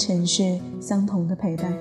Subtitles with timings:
[0.00, 1.76] 城市，相同的陪伴。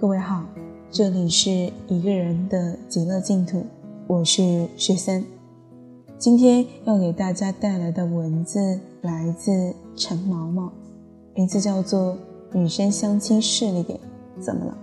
[0.00, 0.44] 各位好，
[0.92, 1.50] 这里是
[1.88, 3.66] 一个人的极乐净土，
[4.06, 5.24] 我是十三。
[6.16, 10.72] 今天要给大家带来的文字来自陈毛毛，
[11.34, 12.16] 名字叫做
[12.56, 13.98] 《女生相亲势利点
[14.38, 14.78] 怎么了》。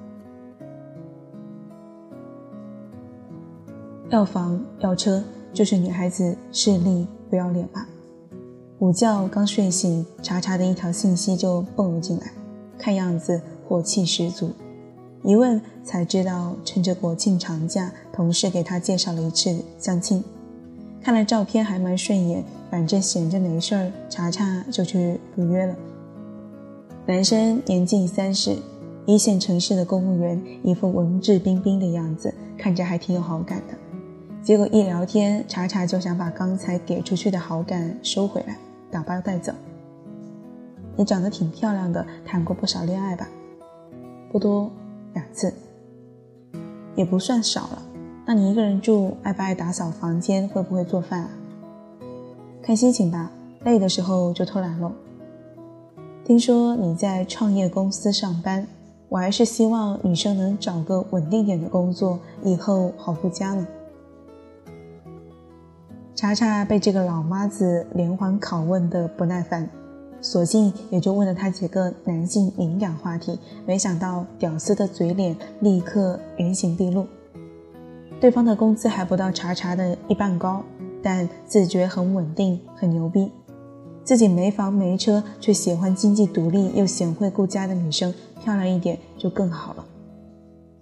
[4.11, 5.23] 要房要车，
[5.53, 7.87] 就是女孩子势利不要脸吧？
[8.79, 12.29] 午觉刚睡醒，查查的一条信息就蹦了进来，
[12.77, 14.51] 看样子火气十足。
[15.23, 20.23] 一问才知道，趁着国庆长假，同事给他介绍了一次相亲。
[21.01, 25.75] 看了照片还蛮顺眼，反正闲着没事儿，查查就去赴约了。
[27.05, 28.55] 男生年近三十，
[29.05, 33.73] 一线城市的公务员，一副文质彬彬的样子，看着还挺有好感的。
[34.43, 38.57] 结果一聊天，查查就想把刚才给出去的好感收回来。
[38.91, 39.51] 打包带走。
[40.95, 43.27] 你长得挺漂亮的，谈过不少恋爱吧？
[44.31, 44.71] 不多，
[45.13, 45.53] 两次，
[46.95, 47.81] 也不算少了。
[48.25, 50.47] 那你一个人住，爱不爱打扫房间？
[50.47, 51.29] 会不会做饭？
[52.61, 53.29] 看心情吧，
[53.63, 54.91] 累的时候就偷懒喽。
[56.23, 58.65] 听说你在创业公司上班，
[59.09, 63.67] 我还是希望女生能找个稳定点的工作，以后好顾家呢。
[66.15, 69.69] 查查被这个老妈子连环拷问的不耐烦，
[70.21, 73.39] 索性也就问了他几个男性敏感话题。
[73.65, 77.05] 没想到屌丝的嘴脸立刻原形毕露。
[78.19, 80.63] 对方的工资还不到查查的一半高，
[81.03, 83.31] 但自觉很稳定，很牛逼。
[84.03, 88.13] 自己没房没车，却喜欢经济独立又贤惠顾家的女生，
[88.43, 89.85] 漂亮一点就更好了。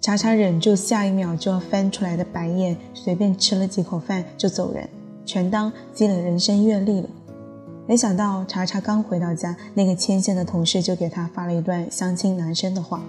[0.02, 4.88] 查查忍住下一秒就要翻出来的白眼，随便吃了几口饭就走人。
[5.26, 7.08] 全当积累人生阅历了，
[7.86, 13.02] 没想到查查刚回到家，那个牵线的同事就给他发了一段相亲男生的话，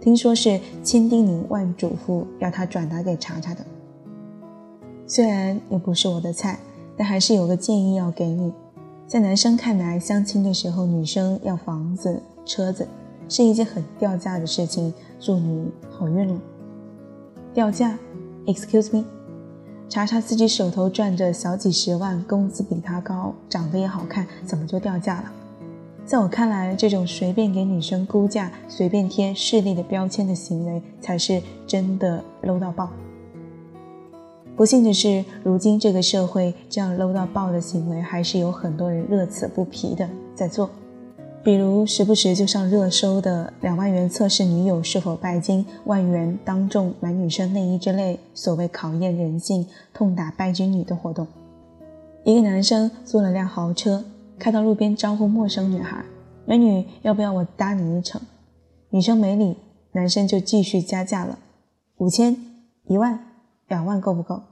[0.00, 3.64] 听说是千叮咛万嘱咐要他转达给查查的。
[5.08, 6.58] 虽然你不是我的菜，
[6.96, 8.52] 但还是有个建议要给你。
[9.08, 12.86] 在男生看来，相亲的时候女生要房子、车子，
[13.28, 14.94] 是一件很掉价的事情。
[15.20, 16.40] 祝你好运了。
[17.52, 17.98] 掉价
[18.46, 19.04] ？Excuse me？
[19.92, 25.30] 查查自己手头赚着小几十万，工资比他高，长得也好看，怎么就掉价了？
[26.06, 32.88] 在我看来，这种随便给女生估价、随便贴势利的标签的行为，才是真的 low 到爆。
[34.56, 40.70] 不幸的是，如今这个社会这样 low 到爆的行为，还是有很多人乐此不疲的在做。
[41.44, 51.26] 比如时不时就上热搜的两万元测试女友是否拜金，万元当众买女生内衣之类所谓考验人性、痛打拜金女的活动。
[52.22, 54.04] 一个男生租了辆豪车，
[54.38, 56.04] 开到路边招呼陌生女孩
[56.46, 58.20] ：“美女，要不要我搭你一程？”
[58.90, 59.56] 女生没理，
[59.90, 61.40] 男生就继续加价了
[61.98, 62.36] ：“五千、
[62.86, 63.18] 一万、
[63.66, 64.42] 两万够不够？”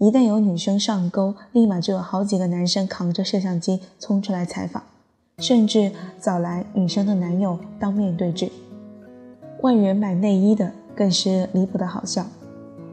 [0.00, 4.82] 一旦有女生上钩，立马就有好几个男生扛着摄像机冲出来采访。
[5.42, 8.50] 甚至找来女生的男友当面对质，
[9.60, 12.26] 万元买内衣的更是离谱的好笑。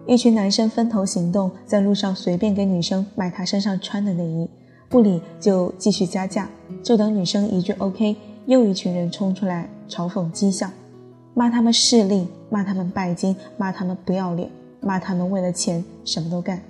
[0.05, 4.49] 一群男生分头行动，在路上随便给女生买她身上穿的内衣，
[4.89, 6.49] 不理就继续加价，
[6.83, 10.69] 就等女生一句 OK，又一群人冲出来嘲讽讥笑，
[11.33, 14.49] 骂他们势利，骂他们拜金，骂他们不要脸，
[14.81, 16.61] 骂他们为了钱什么都干。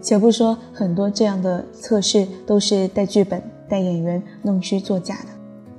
[0.00, 3.42] 且不说很多这样的测试都是带剧本。
[3.68, 5.28] 带演员弄虚作假的，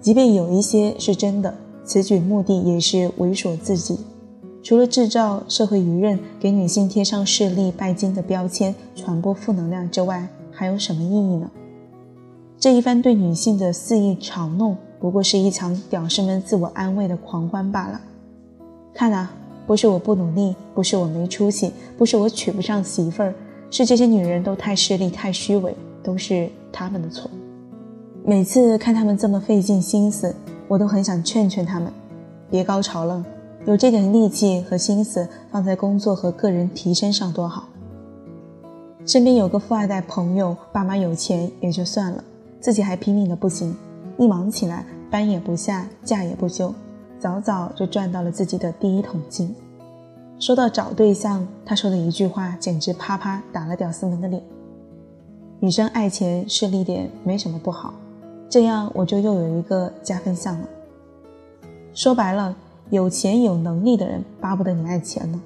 [0.01, 1.53] 即便有一些是真的，
[1.83, 3.99] 此举目的也是猥琐自己。
[4.63, 11.49] 除了制造社会舆论，给女性贴上势利拜金的标签，传播负能量之外，还有什么意义呢？
[12.59, 18.01] 这一番对女性的肆意嘲弄，不过是一场屌丝们自我安慰的狂欢罢了。
[18.93, 19.31] 看啊，
[19.65, 23.33] 不是我不努力，不是我没出息，不是我娶不上媳妇儿，
[23.71, 25.73] 是这些女人都太势利、太虚伪，
[26.03, 27.29] 都是他们的错。
[28.29, 30.35] 每次看他们这么费尽心思，
[30.67, 31.89] 我都很想劝劝他们，
[32.49, 33.25] 别高潮了，
[33.65, 37.69] 有这点力气和心思放在工作和个人提升上多好。
[39.05, 42.21] 身边有个富二代朋友，爸妈有钱也就算了，
[42.59, 43.73] 自己还拼命的不行，
[44.17, 46.75] 一忙起来班也不下，假也不休，
[47.21, 49.55] 早早就赚到了自己的第一桶金。
[50.37, 54.43] 说到找对象，他说的一句话简直啪啪打了屌丝们的脸：
[55.61, 57.93] 女生爱钱势利点没什么不好。
[58.49, 60.67] 这样我就又有一个加分项了。
[61.93, 62.55] 说白了，
[62.89, 65.41] 有钱有能力的人巴不得你爱钱呢，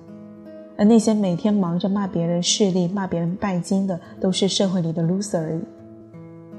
[0.78, 5.62] 而那些每天忙着骂别人势利、骂别人拜金的，都是社会里的 loser 而已。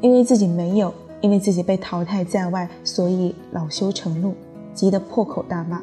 [0.00, 4.34] 因为自己没有，因为自己被淘汰在外，所以恼羞成怒，
[4.74, 5.80] 急得破口大骂。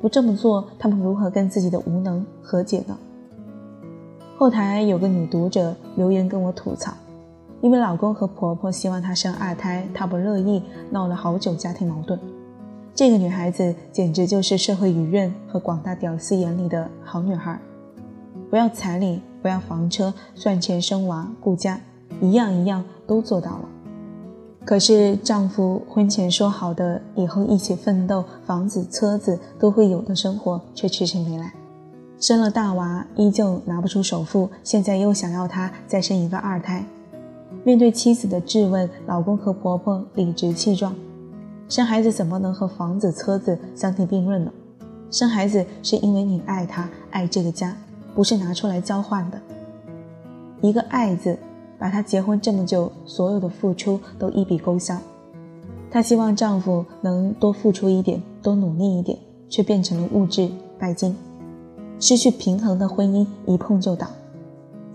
[0.00, 2.96] 不这么做，他们如何跟自己的无能和解呢？
[4.36, 6.92] 后台有个女读者留言跟我吐槽，
[7.64, 12.20] 因为老公和婆婆希望她生二胎，她不乐意，闹了好久家庭矛盾。
[12.94, 17.58] 这个女孩子简直就是社会舆论和广大屌丝眼里的好女孩，
[18.50, 21.80] 不要彩礼，不要房车，赚钱生娃顾家，
[22.20, 23.64] 一样一样都做到了。
[24.66, 31.50] 可是丈夫婚前说好的以后一起奋斗，房子车子都会有的生活，却迟迟没来。
[32.20, 36.84] 生了大娃，依旧拿不出首付，现在又想要她再生一个二胎。
[37.64, 40.94] 面对妻子的质问，老公和婆婆理直气壮
[41.68, 44.52] ：“生孩子怎么能和房子车子相提并论呢？
[45.10, 47.76] 生孩子是因为你爱他，爱这个家，
[48.14, 49.40] 不是拿出来交换的。
[50.60, 51.36] 一个爱字。”
[51.76, 54.96] 把她结婚这么久所有的付出都一笔勾销，
[55.90, 59.18] 她希望丈夫能多付出一点，多努力一点，
[59.50, 61.14] 却变成了物质拜金，
[61.98, 64.06] 失去平衡的婚姻一碰就倒。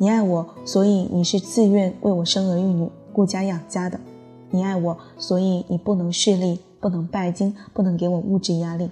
[0.01, 3.99] 你爱我，所以你是自愿为我生儿育女、顾家养家的；
[4.49, 8.89] 你爱我，所以你不能势利，不能拜金，不能给我物质压力。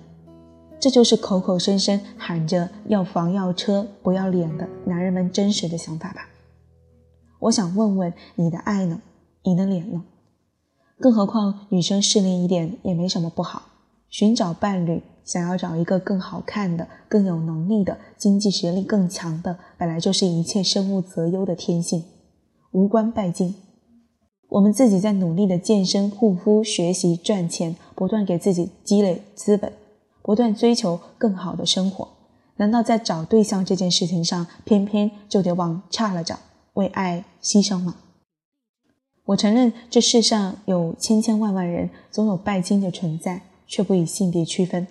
[0.82, 6.28] 这就是口口声声喊着要房要车不要脸的男人们真实的想法吧。
[7.40, 9.02] 我想问问你的爱呢？
[9.44, 10.04] 你的脸呢？
[11.00, 13.62] 更何况女生势利一点也没什么不好。
[14.10, 22.06] 寻找伴侣，想要找一个更好看的、更有能力的、经济实力更强的，本来就是一切生物择优的天性，
[22.72, 23.54] 无关拜金。
[24.48, 29.74] 我们自己在努力的健身、护肤、学习、赚钱，不断给自己积累资本，
[30.24, 32.08] 不断追求更好的生活。
[32.56, 36.40] 难道在找对象这件事情上，偏偏就得往差了找？
[36.76, 37.96] 为爱牺牲吗？
[39.26, 44.88] 我承认这世上有千千万万人，总有拜金的存在，却不以性别区分。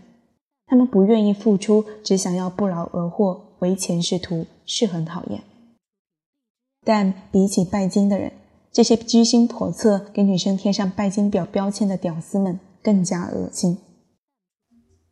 [0.66, 5.42] 他们不愿意付出，只想要不劳而获，唯钱是图，是很讨厌。
[6.84, 8.32] 但比起拜金的人，
[8.72, 13.78] 这些居心叵测、给女生贴上拜金表标签的屌丝们更加恶心。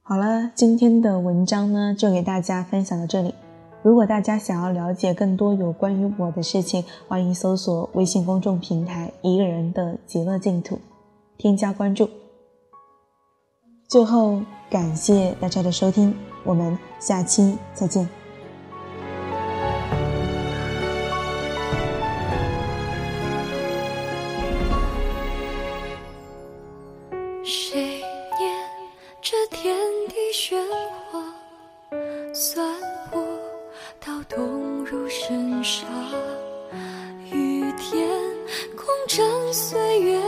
[0.02, 3.32] 好了，今天的文章呢，就给大家分享到这里。
[3.82, 10.78] 如果大家想要了解更多有关于我的事情，欢迎搜索微信公众平台“一个人的极乐净土”，
[11.38, 12.08] 添加关注。
[13.86, 18.08] 最后，感谢大家的收听，我们下期再见。
[27.44, 28.00] 谁
[28.38, 28.64] 念
[29.22, 29.76] 这天
[30.08, 30.58] 地玄
[31.10, 31.22] 黄，
[32.34, 32.66] 算
[33.12, 33.22] 我。
[34.06, 35.86] 到痛入深沙，
[37.32, 38.06] 雨天
[38.76, 40.20] 空枕岁月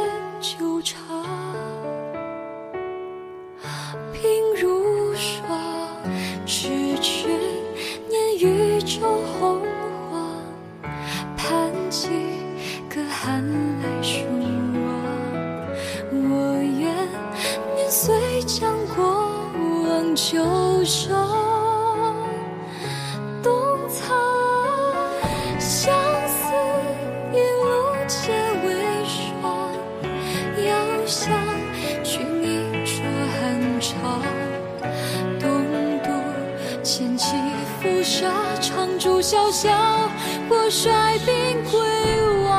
[20.36, 21.08] 幽守
[23.42, 23.50] 冬
[23.88, 24.14] 藏，
[25.58, 25.94] 相
[26.28, 26.52] 思
[27.32, 27.34] 一
[27.64, 27.66] 路
[28.06, 28.68] 皆为
[29.06, 29.16] 霜。
[30.62, 30.70] 遥
[31.06, 31.32] 想
[32.04, 32.44] 君一
[32.84, 33.00] 处
[33.32, 33.40] 寒
[33.80, 33.88] 潮，
[35.40, 35.48] 东
[36.02, 36.10] 渡
[36.82, 37.34] 千骑，
[37.82, 39.70] 覆沙长烛潇潇。
[40.50, 41.80] 我率兵归
[42.44, 42.52] 望，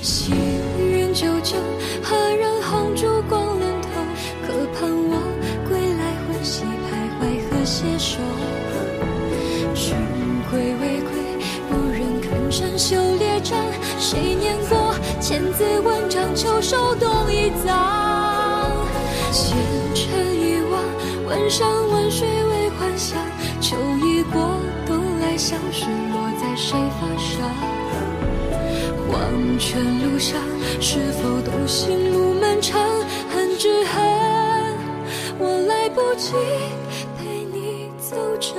[0.00, 0.34] 行
[0.78, 1.58] 云九洲。
[15.34, 18.86] 千字文章，秋收冬已葬。
[19.32, 19.58] 前
[19.92, 20.80] 尘遗忘，
[21.26, 23.18] 问山问水为幻想。
[23.60, 27.50] 秋已过，冬来相识，落在谁发上？
[29.10, 30.40] 黄泉路上，
[30.80, 32.80] 是否独行路漫长？
[33.34, 34.04] 恨只恨
[35.40, 36.32] 我来不及
[37.18, 38.54] 陪你走着。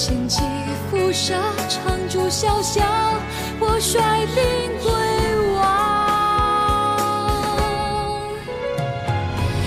[0.00, 0.40] 千骑
[0.90, 1.34] 浮沙，
[1.68, 2.80] 长驻潇潇，
[3.60, 4.00] 我率
[4.34, 4.40] 兵
[4.80, 4.90] 归
[5.52, 5.60] 往。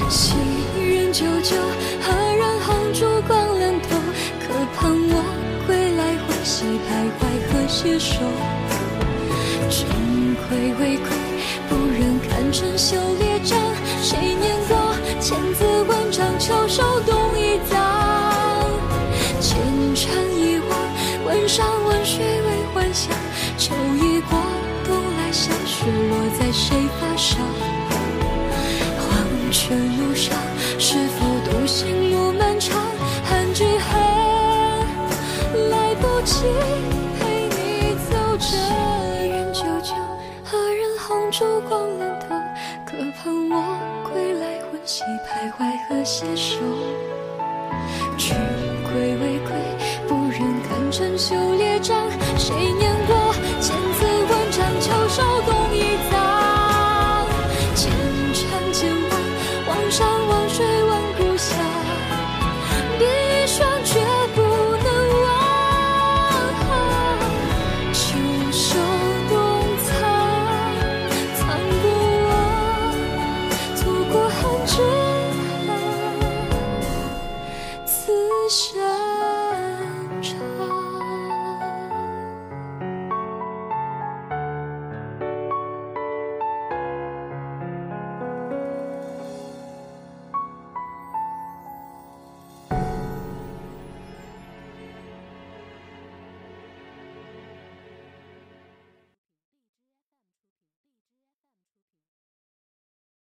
[0.10, 0.34] 昔
[0.82, 1.56] 人久久，
[2.02, 3.90] 何人红烛光冷透？
[4.42, 5.24] 可盼我
[5.68, 7.22] 归来，欢喜徘徊，
[7.52, 8.18] 何携手。
[9.70, 9.86] 君
[10.50, 11.08] 归未归，
[11.70, 13.56] 不忍看春秀列张。
[14.02, 14.72] 谁念过
[15.22, 16.82] 千字文章，秋收
[36.24, 36.46] 来不及
[37.20, 38.48] 陪你走着。
[39.28, 39.94] 人久久，
[40.46, 42.28] 何人红烛光冷透？
[42.86, 43.54] 可盼我
[44.10, 46.60] 归来，魂兮徘徊和携手。
[48.18, 48.38] 君
[48.84, 49.52] 归未归，
[50.08, 52.83] 不忍看春秋列张，谁念？